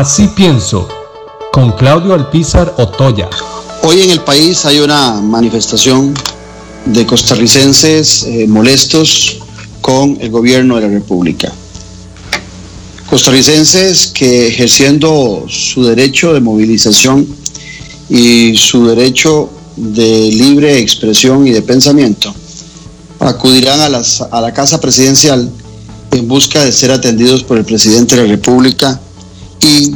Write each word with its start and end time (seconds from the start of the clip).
Así 0.00 0.28
pienso, 0.28 0.88
con 1.52 1.72
Claudio 1.72 2.14
Alpizar 2.14 2.74
Otoya. 2.78 3.28
Hoy 3.82 4.00
en 4.00 4.08
el 4.08 4.20
país 4.20 4.64
hay 4.64 4.78
una 4.78 5.20
manifestación 5.20 6.14
de 6.86 7.04
costarricenses 7.04 8.22
eh, 8.22 8.46
molestos 8.48 9.40
con 9.82 10.16
el 10.18 10.30
gobierno 10.30 10.76
de 10.76 10.80
la 10.80 10.88
República. 10.88 11.52
Costarricenses 13.10 14.06
que 14.06 14.48
ejerciendo 14.48 15.44
su 15.50 15.84
derecho 15.84 16.32
de 16.32 16.40
movilización 16.40 17.26
y 18.08 18.56
su 18.56 18.86
derecho 18.86 19.50
de 19.76 20.30
libre 20.32 20.78
expresión 20.78 21.46
y 21.46 21.50
de 21.50 21.60
pensamiento, 21.60 22.34
acudirán 23.18 23.80
a, 23.82 24.00
a 24.30 24.40
la 24.40 24.54
Casa 24.54 24.80
Presidencial 24.80 25.50
en 26.12 26.26
busca 26.26 26.64
de 26.64 26.72
ser 26.72 26.90
atendidos 26.90 27.44
por 27.44 27.58
el 27.58 27.66
presidente 27.66 28.16
de 28.16 28.22
la 28.22 28.28
República 28.28 28.98
y 29.60 29.94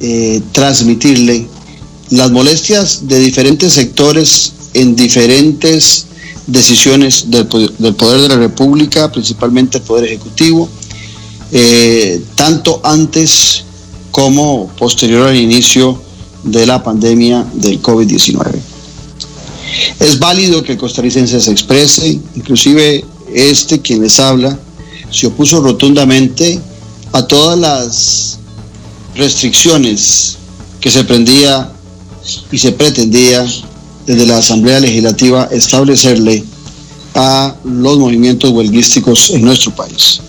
eh, 0.00 0.42
transmitirle 0.52 1.46
las 2.10 2.30
molestias 2.30 3.08
de 3.08 3.18
diferentes 3.18 3.72
sectores 3.72 4.52
en 4.74 4.94
diferentes 4.94 6.06
decisiones 6.46 7.30
del, 7.30 7.46
Poder 7.46 8.20
de 8.20 8.28
la 8.28 8.36
República, 8.36 9.10
principalmente 9.10 9.78
el 9.78 9.84
Poder 9.84 10.04
Ejecutivo, 10.04 10.68
eh, 11.52 12.22
tanto 12.34 12.80
antes 12.84 13.64
como 14.10 14.68
posterior 14.78 15.28
al 15.28 15.36
inicio 15.36 16.00
de 16.44 16.66
la 16.66 16.82
pandemia 16.82 17.46
del 17.54 17.82
COVID-19. 17.82 18.60
Es 20.00 20.18
válido 20.18 20.62
que 20.62 20.72
el 20.72 20.78
costarricense 20.78 21.40
se 21.40 21.50
exprese, 21.50 22.20
inclusive 22.34 23.04
este 23.34 23.80
quien 23.80 24.02
les 24.02 24.20
habla 24.20 24.58
se 25.10 25.26
opuso 25.26 25.60
rotundamente 25.60 26.60
a 27.12 27.26
todas 27.26 27.58
las 27.58 28.38
restricciones 29.16 30.36
que 30.80 30.90
se 30.90 31.04
prendía 31.04 31.70
y 32.50 32.58
se 32.58 32.72
pretendía 32.72 33.46
desde 34.06 34.26
la 34.26 34.38
Asamblea 34.38 34.80
Legislativa 34.80 35.48
establecerle 35.50 36.44
a 37.14 37.56
los 37.64 37.98
movimientos 37.98 38.50
huelguísticos 38.50 39.30
en 39.30 39.42
nuestro 39.42 39.74
país. 39.74 40.20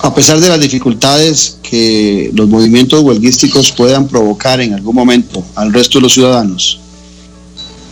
A 0.00 0.14
pesar 0.14 0.40
de 0.40 0.48
las 0.48 0.60
dificultades 0.60 1.58
que 1.62 2.30
los 2.34 2.48
movimientos 2.48 3.00
huelguísticos 3.02 3.70
puedan 3.72 4.08
provocar 4.08 4.60
en 4.60 4.74
algún 4.74 4.94
momento 4.94 5.44
al 5.54 5.72
resto 5.72 5.98
de 5.98 6.02
los 6.02 6.12
ciudadanos, 6.14 6.80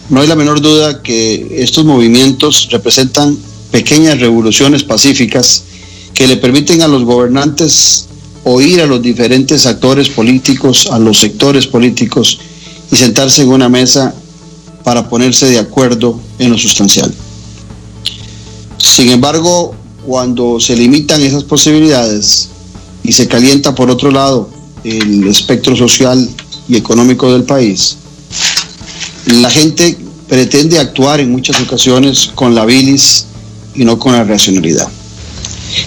no 0.08 0.20
hay 0.20 0.26
la 0.26 0.34
menor 0.34 0.60
duda 0.60 1.02
que 1.02 1.56
estos 1.58 1.84
movimientos 1.84 2.68
representan 2.70 3.38
pequeñas 3.70 4.18
revoluciones 4.18 4.82
pacíficas 4.82 5.62
que 6.14 6.26
le 6.26 6.36
permiten 6.36 6.82
a 6.82 6.88
los 6.88 7.04
gobernantes 7.04 8.08
oír 8.44 8.80
a 8.80 8.86
los 8.86 9.02
diferentes 9.02 9.66
actores 9.66 10.08
políticos, 10.08 10.88
a 10.90 10.98
los 10.98 11.18
sectores 11.18 11.66
políticos 11.66 12.38
y 12.90 12.96
sentarse 12.96 13.42
en 13.42 13.48
una 13.48 13.68
mesa 13.68 14.14
para 14.84 15.08
ponerse 15.08 15.46
de 15.46 15.58
acuerdo 15.58 16.20
en 16.38 16.50
lo 16.50 16.58
sustancial. 16.58 17.12
Sin 18.78 19.10
embargo, 19.10 19.74
cuando 20.06 20.58
se 20.58 20.76
limitan 20.76 21.22
esas 21.22 21.44
posibilidades 21.44 22.48
y 23.02 23.12
se 23.12 23.28
calienta 23.28 23.74
por 23.74 23.90
otro 23.90 24.10
lado 24.10 24.48
el 24.84 25.26
espectro 25.26 25.76
social 25.76 26.28
y 26.68 26.76
económico 26.76 27.32
del 27.32 27.44
país, 27.44 27.96
la 29.26 29.50
gente 29.50 29.96
pretende 30.28 30.78
actuar 30.78 31.20
en 31.20 31.30
muchas 31.30 31.60
ocasiones 31.60 32.30
con 32.34 32.54
la 32.54 32.64
bilis 32.64 33.26
y 33.74 33.84
no 33.84 33.98
con 33.98 34.12
la 34.12 34.24
racionalidad. 34.24 34.88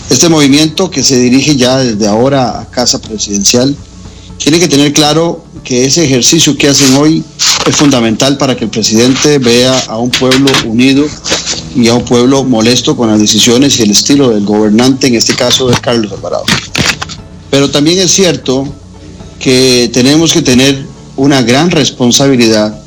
Este 0.10 0.30
movimiento 0.30 0.90
que 0.90 1.04
se 1.04 1.20
dirige 1.20 1.56
ya 1.56 1.78
desde 1.78 2.08
ahora 2.08 2.60
a 2.60 2.70
Casa 2.70 3.02
Presidencial 3.02 3.76
tiene 4.38 4.60
que 4.60 4.68
tener 4.68 4.94
claro 4.94 5.44
que 5.64 5.86
ese 5.86 6.04
ejercicio 6.04 6.58
que 6.58 6.68
hacen 6.68 6.96
hoy 6.96 7.24
es 7.66 7.76
fundamental 7.76 8.38
para 8.38 8.56
que 8.56 8.66
el 8.66 8.70
presidente 8.70 9.38
vea 9.38 9.78
a 9.88 9.98
un 9.98 10.10
pueblo 10.12 10.52
unido 10.66 11.06
y 11.76 11.88
a 11.88 11.94
un 11.94 12.04
pueblo 12.04 12.44
molesto 12.44 12.96
con 12.96 13.10
las 13.10 13.20
decisiones 13.20 13.80
y 13.80 13.84
el 13.84 13.92
estilo 13.92 14.30
del 14.30 14.44
gobernante, 14.44 15.08
en 15.08 15.16
este 15.16 15.34
caso 15.34 15.68
de 15.68 15.80
Carlos 15.80 16.12
Alvarado. 16.12 16.46
Pero 17.50 17.70
también 17.70 18.00
es 18.00 18.12
cierto 18.12 18.68
que 19.40 19.90
tenemos 19.94 20.34
que 20.34 20.42
tener 20.42 20.86
una 21.16 21.42
gran 21.42 21.72
responsabilidad 21.72 22.78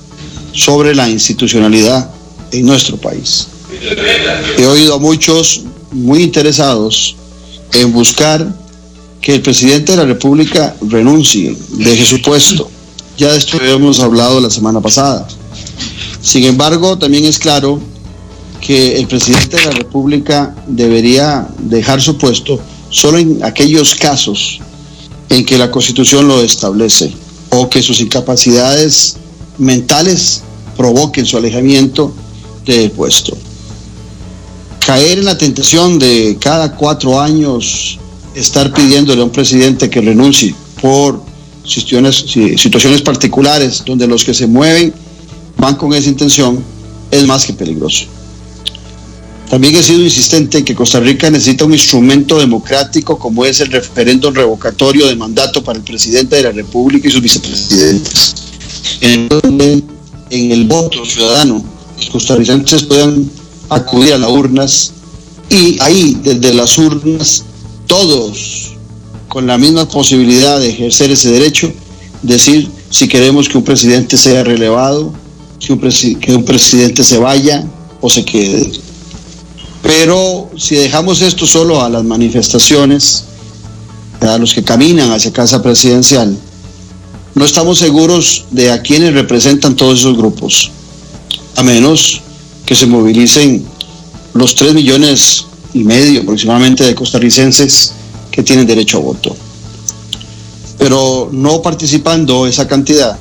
sobre 0.52 0.94
la 0.94 1.08
institucionalidad 1.08 2.10
en 2.52 2.66
nuestro 2.66 2.96
país. 2.96 3.48
He 4.58 4.66
oído 4.66 4.94
a 4.94 4.98
muchos 4.98 5.62
muy 5.92 6.22
interesados 6.22 7.16
en 7.72 7.92
buscar 7.92 8.46
que 9.20 9.34
el 9.34 9.42
presidente 9.42 9.92
de 9.92 9.98
la 9.98 10.04
República 10.04 10.76
renuncie, 10.80 11.56
deje 11.70 12.04
su 12.04 12.22
puesto. 12.22 12.70
Ya 13.16 13.32
de 13.32 13.38
esto 13.38 13.60
hemos 13.60 14.00
hablado 14.00 14.40
la 14.40 14.50
semana 14.50 14.80
pasada. 14.80 15.26
Sin 16.20 16.44
embargo, 16.44 16.98
también 16.98 17.24
es 17.24 17.38
claro 17.38 17.80
que 18.60 18.98
el 18.98 19.06
presidente 19.06 19.56
de 19.56 19.64
la 19.64 19.70
República 19.72 20.54
debería 20.66 21.48
dejar 21.58 22.00
su 22.00 22.16
puesto 22.18 22.60
solo 22.90 23.18
en 23.18 23.42
aquellos 23.44 23.94
casos 23.94 24.60
en 25.28 25.44
que 25.44 25.58
la 25.58 25.70
Constitución 25.70 26.28
lo 26.28 26.40
establece 26.40 27.12
o 27.50 27.68
que 27.68 27.82
sus 27.82 28.00
incapacidades 28.00 29.16
mentales 29.58 30.42
provoquen 30.76 31.26
su 31.26 31.36
alejamiento 31.36 32.14
del 32.64 32.90
puesto 32.90 33.36
caer 34.86 35.18
en 35.18 35.24
la 35.24 35.36
tentación 35.36 35.98
de 35.98 36.38
cada 36.40 36.76
cuatro 36.76 37.20
años 37.20 37.98
estar 38.36 38.72
pidiéndole 38.72 39.20
a 39.20 39.24
un 39.24 39.32
presidente 39.32 39.90
que 39.90 40.00
renuncie 40.00 40.54
por 40.80 41.20
situaciones, 41.64 43.02
particulares 43.02 43.82
donde 43.84 44.06
los 44.06 44.24
que 44.24 44.32
se 44.32 44.46
mueven 44.46 44.94
van 45.58 45.74
con 45.74 45.92
esa 45.92 46.08
intención, 46.08 46.62
es 47.10 47.26
más 47.26 47.44
que 47.44 47.52
peligroso. 47.52 48.04
También 49.50 49.74
he 49.74 49.82
sido 49.82 50.02
insistente 50.02 50.58
en 50.58 50.64
que 50.64 50.76
Costa 50.76 51.00
Rica 51.00 51.28
necesita 51.30 51.64
un 51.64 51.72
instrumento 51.72 52.38
democrático 52.38 53.18
como 53.18 53.44
es 53.44 53.58
el 53.58 53.72
referéndum 53.72 54.32
revocatorio 54.32 55.08
de 55.08 55.16
mandato 55.16 55.64
para 55.64 55.78
el 55.78 55.84
presidente 55.84 56.36
de 56.36 56.42
la 56.44 56.52
República 56.52 57.08
y 57.08 57.10
sus 57.10 57.22
vicepresidentes, 57.22 58.34
en 59.00 60.52
el 60.52 60.64
voto 60.66 61.04
ciudadano 61.04 61.64
los 61.96 62.10
costarricenses 62.10 62.84
puedan 62.84 63.28
acudir 63.68 64.14
a 64.14 64.18
las 64.18 64.30
urnas 64.30 64.92
y 65.50 65.80
ahí 65.80 66.18
desde 66.22 66.54
las 66.54 66.76
urnas 66.78 67.44
todos 67.86 68.72
con 69.28 69.46
la 69.46 69.58
misma 69.58 69.86
posibilidad 69.88 70.58
de 70.58 70.70
ejercer 70.70 71.10
ese 71.10 71.30
derecho, 71.30 71.72
decir 72.22 72.70
si 72.90 73.08
queremos 73.08 73.48
que 73.48 73.58
un 73.58 73.64
presidente 73.64 74.16
sea 74.16 74.42
relevado, 74.44 75.12
que 75.58 75.72
un, 75.72 75.80
que 76.20 76.34
un 76.34 76.44
presidente 76.44 77.04
se 77.04 77.18
vaya 77.18 77.64
o 78.00 78.08
se 78.08 78.24
quede. 78.24 78.70
Pero 79.82 80.50
si 80.56 80.76
dejamos 80.76 81.20
esto 81.20 81.46
solo 81.46 81.82
a 81.82 81.88
las 81.88 82.04
manifestaciones, 82.04 83.24
a 84.20 84.38
los 84.38 84.54
que 84.54 84.64
caminan 84.64 85.12
hacia 85.12 85.32
casa 85.32 85.62
presidencial, 85.62 86.36
no 87.34 87.44
estamos 87.44 87.78
seguros 87.78 88.46
de 88.50 88.72
a 88.72 88.80
quienes 88.80 89.12
representan 89.12 89.76
todos 89.76 90.00
esos 90.00 90.16
grupos, 90.16 90.70
a 91.56 91.62
menos 91.62 92.22
que 92.66 92.74
se 92.74 92.86
movilicen 92.86 93.64
los 94.34 94.54
3 94.54 94.74
millones 94.74 95.46
y 95.72 95.84
medio 95.84 96.22
aproximadamente 96.22 96.84
de 96.84 96.94
costarricenses 96.94 97.92
que 98.30 98.42
tienen 98.42 98.66
derecho 98.66 98.98
a 98.98 99.00
voto. 99.00 99.36
Pero 100.78 101.30
no 101.32 101.62
participando 101.62 102.46
esa 102.46 102.68
cantidad, 102.68 103.18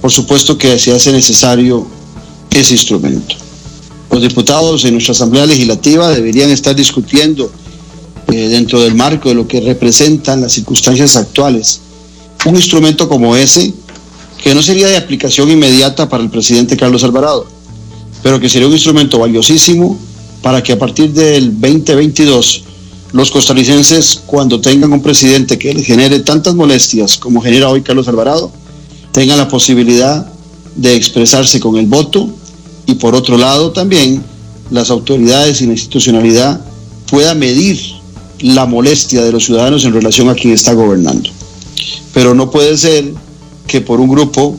por 0.00 0.12
supuesto 0.12 0.56
que 0.56 0.78
se 0.78 0.92
hace 0.92 1.10
necesario 1.10 1.86
ese 2.50 2.74
instrumento. 2.74 3.34
Los 4.10 4.22
diputados 4.22 4.84
en 4.84 4.92
nuestra 4.92 5.12
Asamblea 5.12 5.46
Legislativa 5.46 6.10
deberían 6.10 6.50
estar 6.50 6.76
discutiendo 6.76 7.50
eh, 8.28 8.48
dentro 8.48 8.80
del 8.80 8.94
marco 8.94 9.28
de 9.28 9.34
lo 9.34 9.48
que 9.48 9.60
representan 9.60 10.40
las 10.42 10.52
circunstancias 10.52 11.16
actuales 11.16 11.80
un 12.46 12.56
instrumento 12.56 13.08
como 13.08 13.36
ese 13.36 13.72
que 14.42 14.54
no 14.54 14.62
sería 14.62 14.88
de 14.88 14.96
aplicación 14.96 15.50
inmediata 15.50 16.08
para 16.08 16.22
el 16.22 16.30
presidente 16.30 16.76
Carlos 16.76 17.02
Alvarado, 17.02 17.46
pero 18.22 18.40
que 18.40 18.48
sería 18.48 18.68
un 18.68 18.74
instrumento 18.74 19.18
valiosísimo 19.18 19.98
para 20.42 20.62
que 20.62 20.72
a 20.72 20.78
partir 20.78 21.12
del 21.12 21.52
2022 21.60 22.64
los 23.12 23.30
costarricenses, 23.30 24.22
cuando 24.26 24.60
tengan 24.60 24.92
un 24.92 25.02
presidente 25.02 25.58
que 25.58 25.74
genere 25.82 26.20
tantas 26.20 26.54
molestias 26.54 27.16
como 27.16 27.40
genera 27.40 27.70
hoy 27.70 27.82
Carlos 27.82 28.08
Alvarado, 28.08 28.52
tengan 29.12 29.38
la 29.38 29.48
posibilidad 29.48 30.30
de 30.76 30.94
expresarse 30.94 31.58
con 31.58 31.76
el 31.76 31.86
voto 31.86 32.28
y 32.86 32.94
por 32.94 33.14
otro 33.14 33.38
lado 33.38 33.72
también 33.72 34.22
las 34.70 34.90
autoridades 34.90 35.60
y 35.62 35.66
la 35.66 35.72
institucionalidad 35.72 36.60
puedan 37.10 37.38
medir 37.38 37.80
la 38.40 38.66
molestia 38.66 39.22
de 39.22 39.32
los 39.32 39.44
ciudadanos 39.44 39.84
en 39.84 39.92
relación 39.92 40.28
a 40.28 40.34
quien 40.34 40.52
está 40.52 40.74
gobernando. 40.74 41.30
Pero 42.12 42.34
no 42.34 42.50
puede 42.50 42.76
ser 42.76 43.12
que 43.66 43.80
por 43.80 44.00
un 44.00 44.08
grupo 44.08 44.56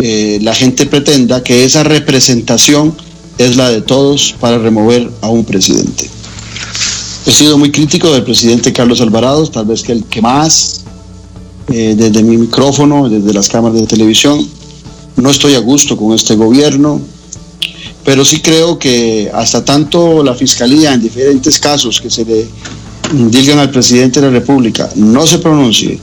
eh, 0.00 0.38
la 0.42 0.54
gente 0.54 0.86
pretenda 0.86 1.42
que 1.42 1.64
esa 1.64 1.82
representación 1.82 2.96
es 3.38 3.56
la 3.56 3.70
de 3.70 3.82
todos 3.82 4.34
para 4.40 4.58
remover 4.58 5.10
a 5.20 5.28
un 5.28 5.44
presidente. 5.44 6.08
He 7.26 7.32
sido 7.32 7.58
muy 7.58 7.70
crítico 7.70 8.12
del 8.12 8.24
presidente 8.24 8.72
Carlos 8.72 9.00
Alvarado, 9.00 9.46
tal 9.48 9.66
vez 9.66 9.82
que 9.82 9.92
el 9.92 10.04
que 10.04 10.22
más 10.22 10.84
eh, 11.70 11.94
desde 11.96 12.22
mi 12.22 12.38
micrófono, 12.38 13.10
desde 13.10 13.34
las 13.34 13.48
cámaras 13.48 13.78
de 13.78 13.86
televisión. 13.86 14.48
No 15.16 15.30
estoy 15.30 15.54
a 15.54 15.58
gusto 15.58 15.98
con 15.98 16.14
este 16.14 16.34
gobierno, 16.34 17.00
pero 18.04 18.24
sí 18.24 18.40
creo 18.40 18.78
que 18.78 19.30
hasta 19.34 19.62
tanto 19.64 20.24
la 20.24 20.34
Fiscalía 20.34 20.94
en 20.94 21.02
diferentes 21.02 21.58
casos 21.58 22.00
que 22.00 22.08
se 22.08 22.24
le 22.24 22.46
digan 23.12 23.58
al 23.58 23.70
presidente 23.70 24.20
de 24.20 24.26
la 24.28 24.32
República 24.32 24.88
no 24.96 25.26
se 25.26 25.38
pronuncie 25.38 26.00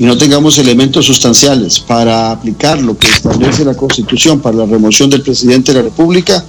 y 0.00 0.04
no 0.06 0.16
tengamos 0.16 0.56
elementos 0.56 1.04
sustanciales 1.04 1.78
para 1.78 2.30
aplicar 2.30 2.80
lo 2.80 2.96
que 2.96 3.06
establece 3.06 3.66
la 3.66 3.74
Constitución 3.74 4.40
para 4.40 4.56
la 4.56 4.64
remoción 4.64 5.10
del 5.10 5.20
presidente 5.20 5.72
de 5.72 5.78
la 5.78 5.84
República, 5.84 6.42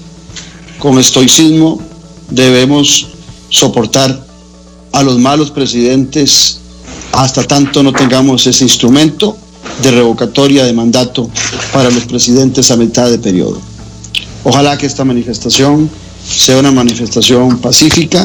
con 0.79 0.97
estoicismo 0.97 1.81
debemos 2.29 3.09
soportar 3.49 4.25
a 4.93 5.03
los 5.03 5.19
malos 5.19 5.51
presidentes 5.51 6.59
hasta 7.11 7.43
tanto 7.43 7.83
no 7.83 7.91
tengamos 7.91 8.47
ese 8.47 8.63
instrumento 8.63 9.35
de 9.83 9.91
revocatoria 9.91 10.63
de 10.63 10.71
mandato 10.71 11.29
para 11.73 11.91
los 11.91 12.05
presidentes 12.05 12.71
a 12.71 12.77
mitad 12.77 13.11
de 13.11 13.19
periodo. 13.19 13.59
Ojalá 14.45 14.77
que 14.77 14.85
esta 14.85 15.03
manifestación 15.03 15.89
sea 16.25 16.57
una 16.57 16.71
manifestación 16.71 17.57
pacífica, 17.57 18.23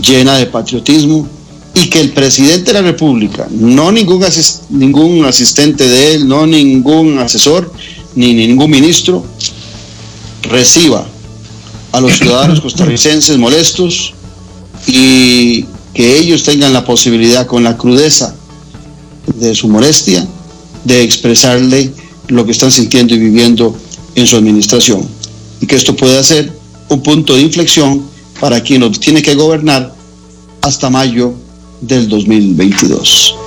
llena 0.00 0.36
de 0.36 0.46
patriotismo 0.46 1.35
y 1.76 1.90
que 1.90 2.00
el 2.00 2.12
presidente 2.12 2.72
de 2.72 2.80
la 2.80 2.80
República, 2.80 3.46
no 3.50 3.92
ningún, 3.92 4.24
ningún 4.70 5.26
asistente 5.26 5.86
de 5.86 6.14
él, 6.14 6.26
no 6.26 6.46
ningún 6.46 7.18
asesor, 7.18 7.70
ni 8.14 8.32
ningún 8.32 8.70
ministro, 8.70 9.22
reciba 10.44 11.06
a 11.92 12.00
los 12.00 12.16
ciudadanos 12.16 12.62
costarricenses 12.62 13.36
molestos 13.36 14.14
y 14.86 15.66
que 15.92 16.18
ellos 16.18 16.44
tengan 16.44 16.72
la 16.72 16.82
posibilidad 16.82 17.46
con 17.46 17.62
la 17.62 17.76
crudeza 17.76 18.34
de 19.34 19.54
su 19.54 19.68
molestia 19.68 20.26
de 20.84 21.02
expresarle 21.02 21.92
lo 22.28 22.46
que 22.46 22.52
están 22.52 22.72
sintiendo 22.72 23.14
y 23.14 23.18
viviendo 23.18 23.76
en 24.14 24.26
su 24.26 24.36
administración. 24.36 25.06
Y 25.60 25.66
que 25.66 25.76
esto 25.76 25.94
pueda 25.94 26.22
ser 26.22 26.50
un 26.88 27.02
punto 27.02 27.34
de 27.34 27.42
inflexión 27.42 28.02
para 28.40 28.62
quien 28.62 28.80
nos 28.80 28.98
tiene 28.98 29.20
que 29.20 29.34
gobernar 29.34 29.94
hasta 30.62 30.88
mayo 30.88 31.34
del 31.80 32.08
2022. 32.08 33.45